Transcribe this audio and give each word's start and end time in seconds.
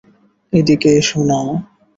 এদিকে 0.53 0.89
এসো 0.99 1.19
না! 1.29 1.39